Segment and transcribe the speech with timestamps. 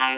[0.00, 0.16] Und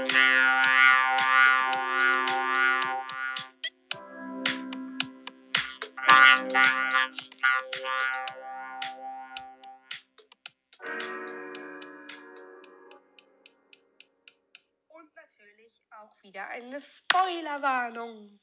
[15.17, 18.39] natürlich auch wieder eine Spoilerwarnung.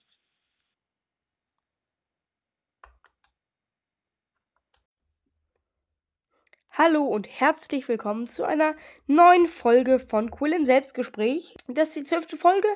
[6.82, 8.74] Hallo und herzlich willkommen zu einer
[9.06, 11.54] neuen Folge von Cool im Selbstgespräch.
[11.68, 12.70] Das ist die zwölfte Folge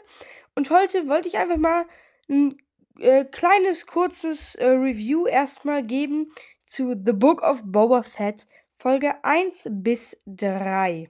[0.56, 1.86] und heute wollte ich einfach mal
[2.30, 2.58] ein
[3.00, 6.34] äh, kleines, kurzes äh, Review erstmal geben
[6.66, 8.46] zu The Book of Boba Fett,
[8.78, 11.10] Folge 1 bis 3.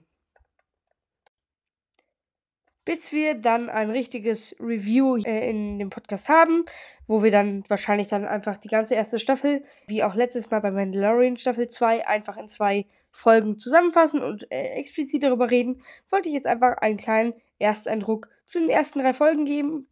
[2.84, 6.64] Bis wir dann ein richtiges Review äh, in dem Podcast haben,
[7.06, 10.70] wo wir dann wahrscheinlich dann einfach die ganze erste Staffel, wie auch letztes Mal bei
[10.70, 16.34] Mandalorian Staffel 2, einfach in zwei Folgen zusammenfassen und äh, explizit darüber reden, wollte ich
[16.34, 19.88] jetzt einfach einen kleinen Ersteindruck zu den ersten drei Folgen geben.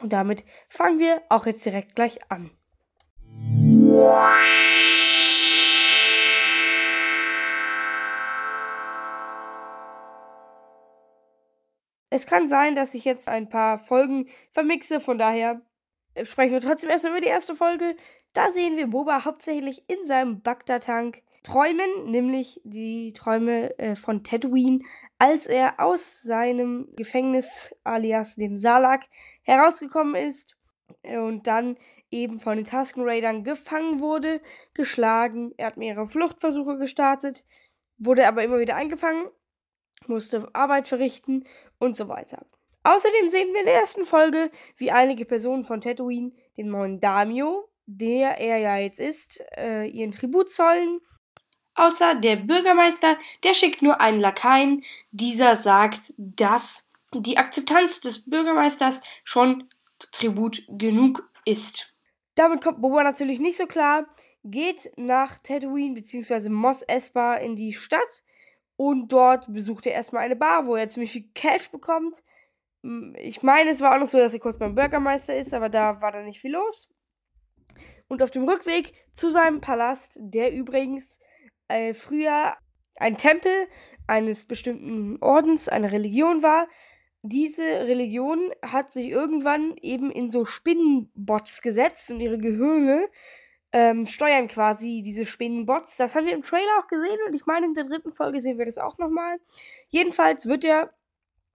[0.00, 2.50] Und damit fangen wir auch jetzt direkt gleich an.
[12.16, 15.60] Es kann sein, dass ich jetzt ein paar Folgen vermixe, von daher
[16.14, 17.94] äh, sprechen wir trotzdem erstmal über die erste Folge.
[18.32, 24.80] Da sehen wir Boba hauptsächlich in seinem Bagdad-Tank träumen, nämlich die Träume äh, von Tatooine,
[25.18, 29.04] als er aus seinem Gefängnis alias dem Salak
[29.42, 30.56] herausgekommen ist
[31.02, 31.76] und dann
[32.10, 34.40] eben von den Tusken Raidern gefangen wurde,
[34.72, 35.52] geschlagen.
[35.58, 37.44] Er hat mehrere Fluchtversuche gestartet,
[37.98, 39.26] wurde aber immer wieder eingefangen,
[40.08, 41.44] musste Arbeit verrichten
[41.78, 42.44] und so weiter.
[42.82, 47.68] Außerdem sehen wir in der ersten Folge, wie einige Personen von Tatooine dem neuen Damio,
[47.86, 51.00] der er ja jetzt ist, äh, ihren Tribut zollen
[51.76, 54.82] Außer der Bürgermeister, der schickt nur einen Lakaien.
[55.10, 59.68] Dieser sagt, dass die Akzeptanz des Bürgermeisters schon
[60.12, 61.94] Tribut genug ist.
[62.34, 64.06] Damit kommt Boba natürlich nicht so klar,
[64.42, 66.48] geht nach Tatooine bzw.
[66.48, 68.22] Mos Espa in die Stadt
[68.76, 72.22] und dort besucht er erstmal eine Bar, wo er ziemlich viel Cash bekommt.
[72.82, 75.68] Hm, ich meine, es war auch noch so, dass er kurz beim Bürgermeister ist, aber
[75.68, 76.88] da war dann nicht viel los.
[78.08, 81.18] Und auf dem Rückweg zu seinem Palast, der übrigens
[81.68, 82.54] äh, früher
[82.96, 83.52] ein Tempel
[84.06, 86.68] eines bestimmten Ordens, einer Religion war.
[87.22, 93.08] Diese Religion hat sich irgendwann eben in so Spinnenbots gesetzt und ihre Gehirne
[93.76, 95.98] ähm, steuern quasi diese Spinnenbots.
[95.98, 98.56] Das haben wir im Trailer auch gesehen und ich meine, in der dritten Folge sehen
[98.56, 99.38] wir das auch nochmal.
[99.88, 100.94] Jedenfalls wird er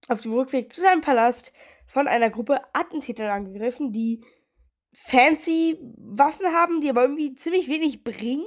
[0.07, 1.51] auf dem Rückweg zu seinem Palast
[1.87, 4.23] von einer Gruppe Attentäter angegriffen, die
[4.93, 8.45] fancy Waffen haben, die aber irgendwie ziemlich wenig bringen.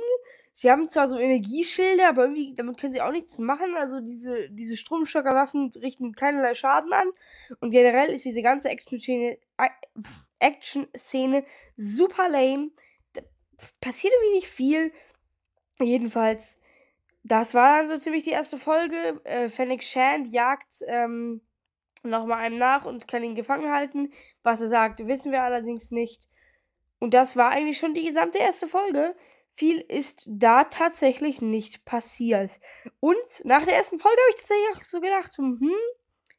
[0.52, 3.74] Sie haben zwar so Energieschilder, aber irgendwie damit können sie auch nichts machen.
[3.76, 7.08] Also diese, diese Stromschockerwaffen richten keinerlei Schaden an.
[7.58, 9.38] Und generell ist diese ganze Action-Szene
[10.38, 11.44] Action -Szene
[11.76, 12.70] super lame.
[13.80, 14.92] Passiert irgendwie nicht viel.
[15.80, 16.56] Jedenfalls,
[17.22, 19.20] das war dann so ziemlich die erste Folge.
[19.24, 21.40] Äh, Fennec Shand jagt ähm,
[22.02, 24.12] nochmal einem nach und kann ihn gefangen halten.
[24.42, 26.28] Was er sagt, wissen wir allerdings nicht.
[26.98, 29.16] Und das war eigentlich schon die gesamte erste Folge.
[29.56, 32.58] Viel ist da tatsächlich nicht passiert.
[33.00, 35.72] Und nach der ersten Folge habe ich tatsächlich auch so gedacht, hm,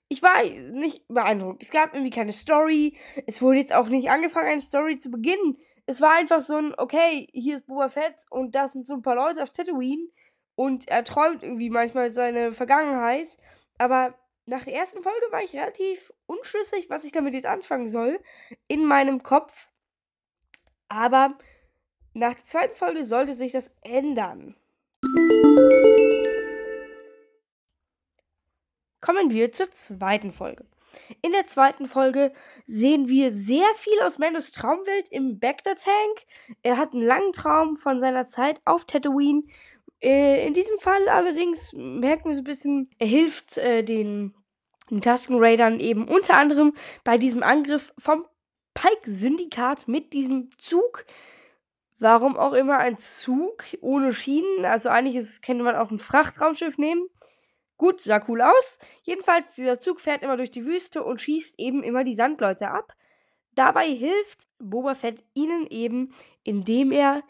[0.08, 1.64] ich war nicht beeindruckt.
[1.64, 2.98] Es gab irgendwie keine Story.
[3.26, 5.58] Es wurde jetzt auch nicht angefangen, eine Story zu beginnen.
[5.88, 9.04] Es war einfach so ein, okay, hier ist Boba Fett und das sind so ein
[9.04, 10.08] paar Leute auf Tatooine.
[10.56, 13.38] Und er träumt irgendwie manchmal seine Vergangenheit.
[13.78, 14.16] Aber
[14.46, 18.20] nach der ersten Folge war ich relativ unschlüssig, was ich damit jetzt anfangen soll.
[18.68, 19.68] In meinem Kopf.
[20.88, 21.38] Aber
[22.14, 24.56] nach der zweiten Folge sollte sich das ändern.
[29.02, 30.66] Kommen wir zur zweiten Folge.
[31.22, 32.32] In der zweiten Folge
[32.66, 36.26] sehen wir sehr viel aus Mandos Traumwelt im Bacta Tank.
[36.64, 39.44] Er hat einen langen Traum von seiner Zeit auf Tatooine.
[40.02, 44.36] Äh, in diesem Fall allerdings merken wir so ein bisschen, er hilft äh, den,
[44.90, 46.74] den Tusken Raidern eben unter anderem
[47.04, 48.26] bei diesem Angriff vom
[48.74, 51.06] Pike-Syndikat mit diesem Zug.
[51.98, 54.66] Warum auch immer ein Zug ohne Schienen.
[54.66, 57.08] Also eigentlich ist, könnte man auch ein Frachtraumschiff nehmen.
[57.78, 58.80] Gut, sah cool aus.
[59.04, 62.94] Jedenfalls, dieser Zug fährt immer durch die Wüste und schießt eben immer die Sandleute ab.
[63.54, 66.14] Dabei hilft Boba Fett ihnen eben,
[66.44, 67.24] indem er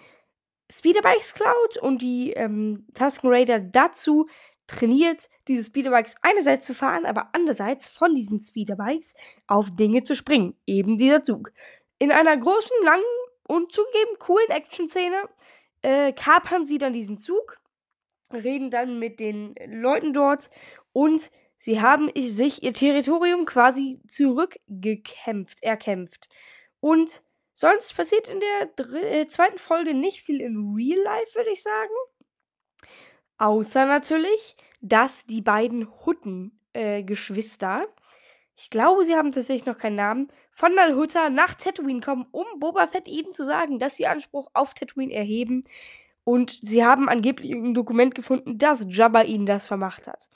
[0.72, 4.28] Speederbikes klaut und die ähm, Tusken Raider dazu
[4.68, 9.14] trainiert, diese Speederbikes einerseits zu fahren, aber andererseits von diesen Speederbikes
[9.48, 10.56] auf Dinge zu springen.
[10.66, 11.52] Eben dieser Zug.
[12.00, 13.04] In einer großen, langen
[13.48, 15.30] und zugegeben coolen Action-Szene
[15.84, 17.60] äh, kapern sie dann diesen Zug,
[18.32, 20.50] reden dann mit den Leuten dort
[20.94, 26.28] und Sie haben sich ihr Territorium quasi zurückgekämpft, erkämpft.
[26.80, 27.24] Und
[27.54, 28.70] sonst passiert in der
[29.04, 31.94] äh, zweiten Folge nicht viel in Real Life, würde ich sagen.
[33.38, 38.02] Außer natürlich, dass die beiden Hutten-Geschwister, äh,
[38.58, 42.88] ich glaube, sie haben tatsächlich noch keinen Namen, von Nalhutta nach Tatooine kommen, um Boba
[42.88, 45.64] Fett eben zu sagen, dass sie Anspruch auf Tatooine erheben.
[46.26, 50.28] Und sie haben angeblich ein Dokument gefunden, dass Jabba ihnen das vermacht hat.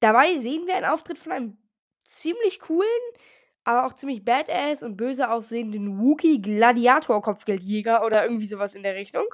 [0.00, 1.58] Dabei sehen wir einen Auftritt von einem
[2.04, 2.88] ziemlich coolen,
[3.64, 9.24] aber auch ziemlich badass und böse aussehenden Wookie Gladiator-Kopfgeldjäger oder irgendwie sowas in der Richtung.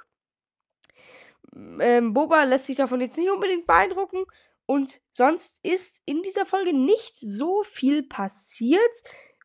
[1.54, 4.25] Ähm, Boba lässt sich davon jetzt nicht unbedingt beeindrucken
[4.66, 8.81] und sonst ist in dieser Folge nicht so viel passiert.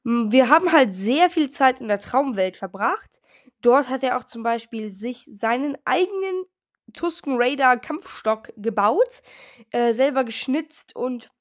[0.03, 3.21] Wir haben halt sehr viel Zeit in der Traumwelt verbracht.
[3.61, 6.45] Dort hat er auch zum Beispiel sich seinen eigenen
[6.93, 9.21] Tusken Raider Kampfstock gebaut,
[9.71, 11.31] äh, selber geschnitzt und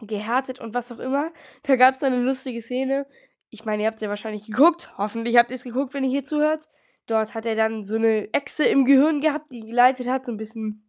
[0.00, 1.32] gehärtet und was auch immer.
[1.62, 3.06] Da gab es eine lustige Szene.
[3.50, 4.90] Ich meine, ihr habt es ja wahrscheinlich geguckt.
[4.98, 6.68] Hoffentlich habt ihr es geguckt, wenn ihr hier zuhört.
[7.06, 10.36] Dort hat er dann so eine Echse im Gehirn gehabt, die geleitet hat, so ein
[10.36, 10.82] bisschen.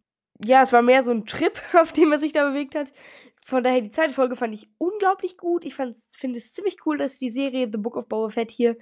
[0.44, 2.92] Ja, es war mehr so ein Trip, auf dem er sich da bewegt hat.
[3.44, 5.64] Von daher, die zweite Folge fand ich unglaublich gut.
[5.64, 5.92] Ich finde
[6.36, 8.76] es ziemlich cool, dass die Serie The Book of Boba Fett hier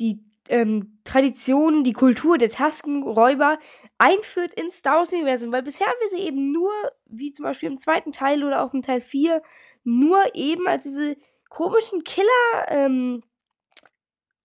[0.00, 3.58] die ähm, Tradition, die Kultur der Taskenräuber
[3.96, 6.70] einführt ins Star Wars-Universum, weil bisher haben wir sie eben nur,
[7.06, 9.42] wie zum Beispiel im zweiten Teil oder auch im Teil 4,
[9.82, 11.16] nur eben als diese
[11.48, 13.22] komischen Killer, ähm,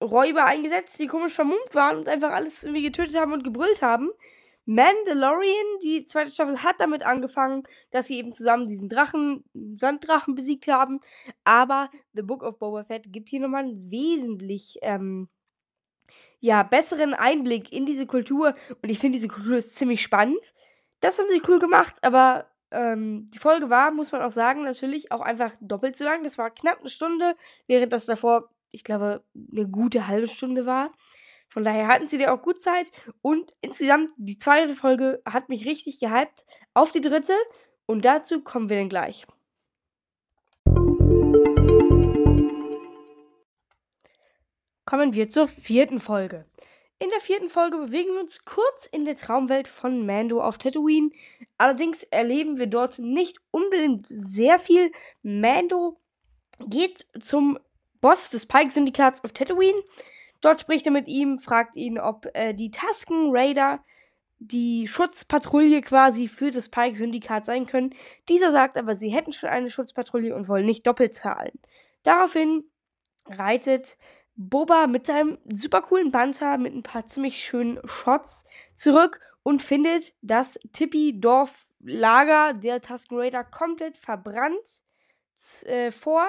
[0.02, 4.10] Räuber eingesetzt, die komisch vermummt waren und einfach alles irgendwie getötet haben und gebrüllt haben.
[4.66, 9.44] Mandalorian, die zweite Staffel, hat damit angefangen, dass sie eben zusammen diesen Drachen,
[9.74, 11.00] Sanddrachen besiegt haben.
[11.46, 15.30] Aber The Book of Boba Fett gibt hier nochmal einen wesentlich ähm,
[16.40, 18.56] ja, besseren Einblick in diese Kultur.
[18.82, 20.54] Und ich finde, diese Kultur ist ziemlich spannend.
[21.00, 25.12] Das haben sie cool gemacht, aber ähm, die Folge war, muss man auch sagen, natürlich
[25.12, 26.24] auch einfach doppelt so lang.
[26.24, 27.36] Das war knapp eine Stunde,
[27.68, 30.92] während das davor, ich glaube, eine gute halbe Stunde war.
[31.50, 32.92] Von daher hatten sie dir auch gut Zeit.
[33.22, 37.34] Und insgesamt, die zweite Folge hat mich richtig gehypt auf die dritte.
[37.86, 39.26] Und dazu kommen wir dann gleich.
[44.88, 46.46] Kommen wir zur vierten Folge.
[46.98, 51.12] In der vierten Folge bewegen wir uns kurz in der Traumwelt von Mando auf Tatooine.
[51.60, 54.92] Allerdings erleben wir dort nicht unbedingt sehr viel.
[55.22, 56.00] Mando
[56.60, 57.60] geht zum
[58.02, 59.84] Boss des Pike-Syndikats auf Tatooine.
[60.42, 63.84] Dort spricht er mit ihm, fragt ihn, ob äh, die Tusken Raider
[64.40, 67.94] die Schutzpatrouille quasi für das Pike-Syndikat sein können.
[68.30, 71.60] Dieser sagt aber, sie hätten schon eine Schutzpatrouille und wollen nicht doppelt zahlen.
[72.04, 72.64] Daraufhin
[73.26, 73.98] reitet
[74.38, 78.46] Boba mit seinem super coolen Banter mit ein paar ziemlich schönen Shots
[78.76, 84.84] zurück und findet das Tippi-Dorf-Lager der Tusken Raider komplett verbrannt
[85.66, 86.26] äh, vor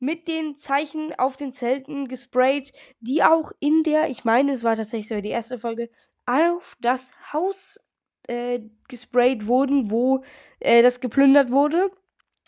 [0.00, 4.74] mit den Zeichen auf den Zelten gesprayt, die auch in der, ich meine, es war
[4.74, 5.90] tatsächlich so die erste Folge,
[6.26, 7.78] auf das Haus
[8.26, 10.24] äh, gesprayt wurden, wo
[10.58, 11.92] äh, das geplündert wurde.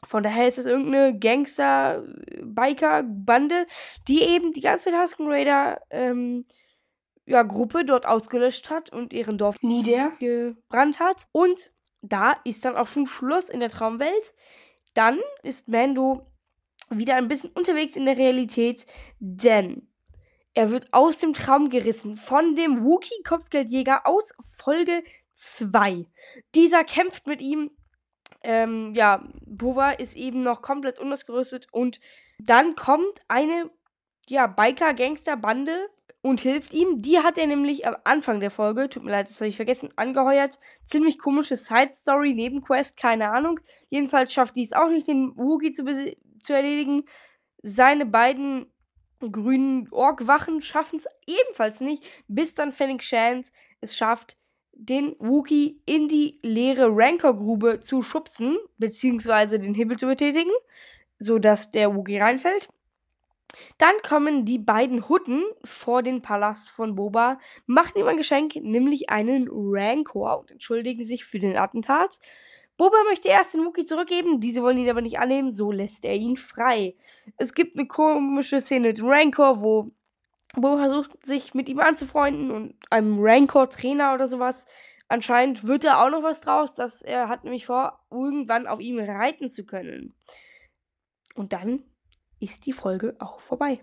[0.06, 3.66] Von daher ist es irgendeine Gangster-Biker-Bande,
[4.08, 6.44] die eben die ganze Tusken Raider ähm,
[7.26, 11.26] ja, Gruppe dort ausgelöscht hat und ihren Dorf niedergebrannt hat.
[11.32, 11.72] Und
[12.02, 14.34] da ist dann auch schon Schluss in der Traumwelt.
[14.94, 16.26] Dann ist Mando
[16.90, 18.86] wieder ein bisschen unterwegs in der Realität,
[19.19, 19.88] denn
[20.52, 25.02] er wird aus dem Traum gerissen von dem Wookie-Kopfgeldjäger aus Folge
[25.32, 26.06] 2.
[26.55, 27.70] Dieser kämpft mit ihm
[28.44, 32.01] ähm, ja, Boba ist eben noch komplett unausgerüstet und
[32.39, 33.70] dann kommt eine,
[34.27, 35.89] ja, Biker-Gangster-Bande
[36.22, 37.03] und hilft ihm.
[37.03, 39.91] Die hat er nämlich am Anfang der Folge, tut mir leid, das habe ich vergessen,
[39.96, 40.58] angeheuert.
[40.84, 43.60] Ziemlich komische Side-Story, Nebenquest, keine Ahnung.
[43.89, 45.84] Jedenfalls schafft die es auch nicht, den Wookie zu,
[46.43, 47.05] zu erledigen.
[47.63, 48.67] Seine beiden
[49.20, 54.36] grünen Ork-Wachen schaffen es ebenfalls nicht, bis dann Fennec Shand es schafft,
[54.76, 60.50] den Wookie in die leere Rancor-Grube zu schubsen, beziehungsweise den Hebel zu betätigen,
[61.19, 62.69] sodass der Wookie reinfällt.
[63.78, 69.10] Dann kommen die beiden Hutten vor den Palast von Boba, machen ihm ein Geschenk, nämlich
[69.10, 72.19] einen Rancor und entschuldigen sich für den Attentat.
[72.76, 76.16] Boba möchte erst den Wookie zurückgeben, diese wollen ihn aber nicht annehmen, so lässt er
[76.16, 76.96] ihn frei.
[77.36, 79.93] Es gibt eine komische Szene mit Rancor, wo
[80.55, 84.67] Bo versucht sich mit ihm anzufreunden und einem Rancor-Trainer oder sowas.
[85.08, 88.98] Anscheinend wird da auch noch was draus, dass er hat nämlich vor, irgendwann auf ihm
[88.98, 90.15] reiten zu können.
[91.34, 91.82] Und dann
[92.41, 93.81] ist die Folge auch vorbei.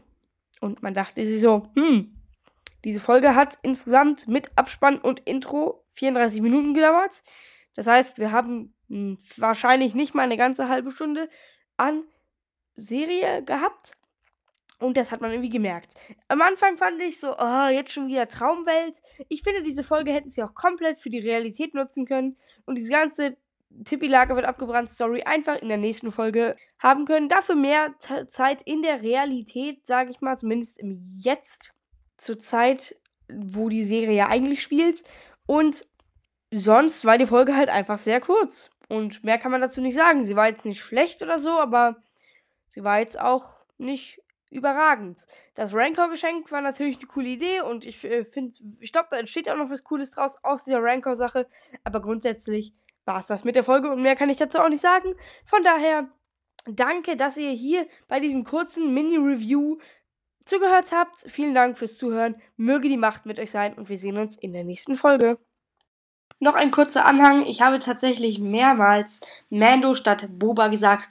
[0.61, 2.15] Und man dachte sich so, hm,
[2.83, 7.23] diese Folge hat insgesamt mit Abspann und Intro 34 Minuten gedauert.
[7.75, 11.29] Das heißt, wir haben hm, wahrscheinlich nicht mal eine ganze halbe Stunde
[11.77, 12.03] an
[12.75, 13.93] Serie gehabt.
[14.81, 15.93] Und das hat man irgendwie gemerkt.
[16.27, 19.01] Am Anfang fand ich so, oh, jetzt schon wieder Traumwelt.
[19.29, 22.35] Ich finde, diese Folge hätten sie auch komplett für die Realität nutzen können.
[22.65, 23.37] Und diese ganze
[23.85, 27.29] Tippi-Lager wird abgebrannt Story einfach in der nächsten Folge haben können.
[27.29, 27.93] Dafür mehr
[28.27, 31.73] Zeit in der Realität, sage ich mal, zumindest im Jetzt,
[32.17, 32.95] zur Zeit,
[33.31, 35.03] wo die Serie ja eigentlich spielt.
[35.45, 35.85] Und
[36.51, 38.71] sonst war die Folge halt einfach sehr kurz.
[38.89, 40.25] Und mehr kann man dazu nicht sagen.
[40.25, 41.97] Sie war jetzt nicht schlecht oder so, aber
[42.69, 44.20] sie war jetzt auch nicht
[44.51, 45.19] überragend.
[45.55, 49.49] Das Rancor-Geschenk war natürlich eine coole Idee und ich äh, finde, ich glaube, da entsteht
[49.49, 51.47] auch noch was Cooles draus aus dieser Rancor-Sache.
[51.83, 52.73] Aber grundsätzlich
[53.05, 55.15] war es das mit der Folge und mehr kann ich dazu auch nicht sagen.
[55.45, 56.09] Von daher,
[56.65, 59.77] danke, dass ihr hier bei diesem kurzen Mini-Review
[60.45, 61.19] zugehört habt.
[61.27, 62.35] Vielen Dank fürs Zuhören.
[62.57, 65.39] Möge die Macht mit euch sein und wir sehen uns in der nächsten Folge.
[66.39, 67.45] Noch ein kurzer Anhang.
[67.45, 71.07] Ich habe tatsächlich mehrmals Mando statt Boba gesagt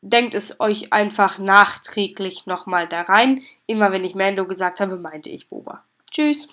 [0.00, 3.42] denkt es euch einfach nachträglich nochmal da rein.
[3.66, 5.84] Immer wenn ich Mando gesagt habe, meinte ich Boba.
[6.10, 6.48] Tschüss.